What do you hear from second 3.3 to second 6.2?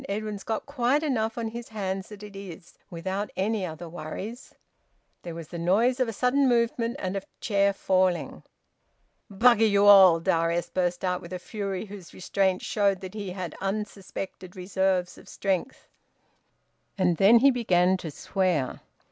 any other worries." There was the noise of a